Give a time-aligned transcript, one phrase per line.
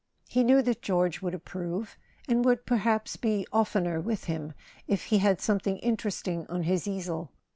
[0.27, 1.95] He knew that George would approve,
[2.27, 4.53] and would perhaps be oftener with him
[4.87, 7.29] if he had something in¬ teresting on his easel.